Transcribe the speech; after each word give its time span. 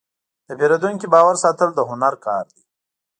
د 0.47 0.49
پیرودونکي 0.59 1.07
باور 1.13 1.35
ساتل 1.43 1.69
د 1.75 1.79
هنر 1.89 2.13
کار 2.25 2.43
دی. 2.53 2.63